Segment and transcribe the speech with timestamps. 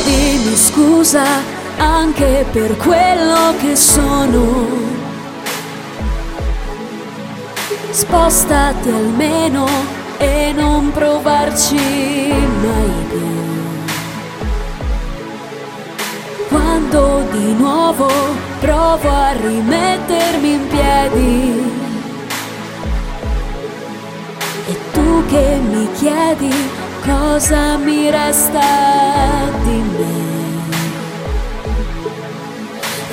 [0.00, 1.24] chiedi scusa
[1.76, 4.66] anche per quello che sono.
[7.90, 9.66] Spostati almeno
[10.18, 13.30] e non provarci mai più.
[16.48, 18.08] Quando di nuovo
[18.60, 21.81] provo a rimettermi in piedi.
[25.32, 26.52] Che mi chiedi
[27.02, 28.60] cosa mi resta
[29.64, 30.20] di me.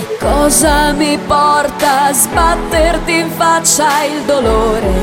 [0.00, 4.96] E cosa mi porta a sbatterti in faccia il dolore.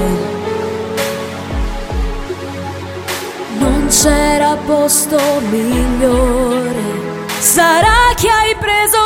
[3.59, 5.17] Non c'era posto
[5.49, 6.83] migliore.
[7.39, 9.04] Sarà che hai preso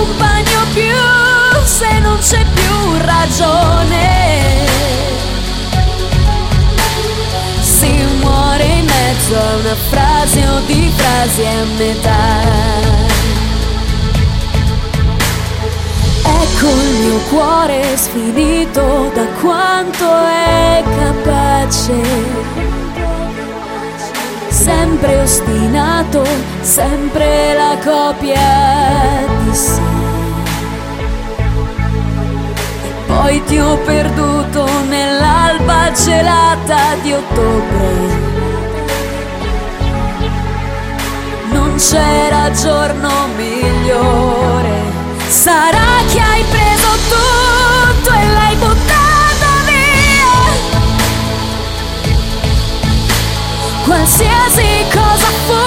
[0.00, 4.66] accompagno più se non c'è più ragione.
[7.60, 12.98] Si muore in mezzo a una frase o di frasi a metà.
[16.22, 22.48] Ecco il mio cuore sfinito da quanto è capace.
[24.48, 26.22] Sempre ostinato,
[26.60, 29.54] sempre la copia di
[33.30, 37.88] poi ti ho perduto nell'alba gelata di ottobre.
[41.52, 44.78] Non c'era giorno migliore.
[45.28, 50.34] Sarà che hai preso tutto e l'hai buttata via.
[53.84, 55.59] Qualsiasi cosa fu,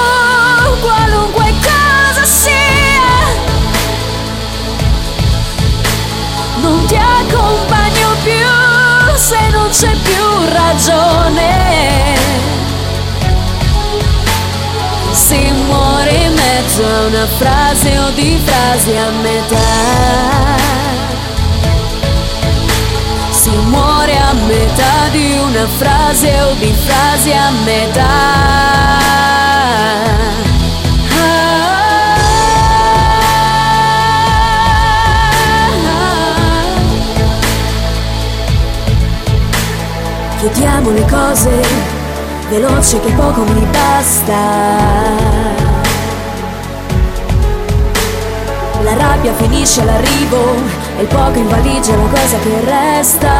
[9.73, 12.15] c'è più ragione.
[15.11, 19.57] Si muore in mezzo a una frase o di frasi a metà.
[23.31, 29.52] Si muore a metà di una frase o di frasi a metà.
[40.43, 41.63] Chiediamo le cose
[42.49, 44.35] veloce che poco mi basta.
[48.81, 50.55] La rabbia finisce all'arrivo
[50.97, 53.31] e il poco in valigia è la cosa che resta.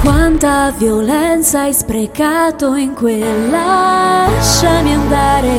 [0.00, 5.58] Quanta violenza hai sprecato in quel lasciami andare.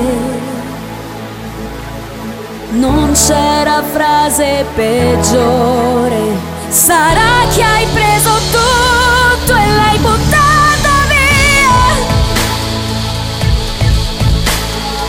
[2.72, 6.57] Non c'era frase peggiore.
[6.70, 11.72] Sarà che hai preso tutto e l'hai buttata via.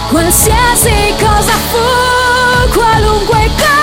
[0.09, 3.78] Qualsiasi cosa fu, qualunque cosa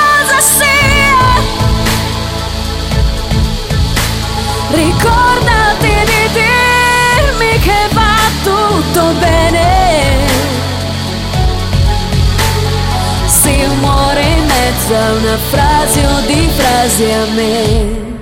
[14.86, 18.15] Si muore in mezzo a una frase o di frasi a me.